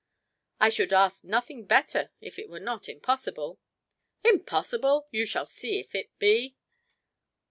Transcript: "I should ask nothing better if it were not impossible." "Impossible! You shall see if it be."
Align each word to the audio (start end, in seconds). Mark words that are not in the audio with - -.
"I 0.59 0.69
should 0.69 0.91
ask 0.93 1.23
nothing 1.23 1.65
better 1.67 2.09
if 2.21 2.39
it 2.39 2.49
were 2.49 2.59
not 2.59 2.89
impossible." 2.89 3.59
"Impossible! 4.23 5.07
You 5.11 5.25
shall 5.25 5.45
see 5.45 5.79
if 5.79 5.93
it 5.93 6.09
be." 6.17 6.57